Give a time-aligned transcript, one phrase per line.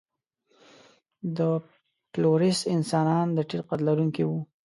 [1.37, 1.39] د
[2.11, 4.39] فلورېس انسانان د ټیټ قد لرونکي وو.